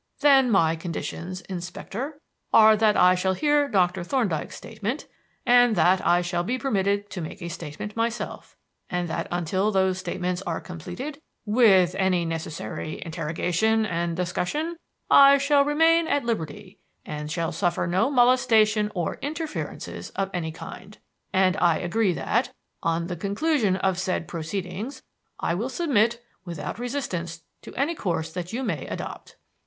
[0.21, 2.19] Then my conditions, Inspector,
[2.51, 5.05] are that I shall hear Doctor Thorndyke's statement
[5.45, 8.57] and that I shall be permitted to make a statement myself,
[8.89, 14.75] and that until those statements are completed, with any necessary interrogation and discussion,
[15.11, 20.97] I shall remain at liberty and shall suffer no molestation or interference of any kind.
[21.31, 25.03] And I agree that, on the conclusion of the said proceedings,
[25.39, 29.35] I will submit without resistance to any course that you may adopt."